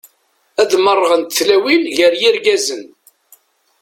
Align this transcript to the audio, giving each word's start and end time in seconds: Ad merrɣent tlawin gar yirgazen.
Ad 0.61 0.71
merrɣent 0.83 1.35
tlawin 1.37 1.83
gar 1.97 2.13
yirgazen. 2.21 2.83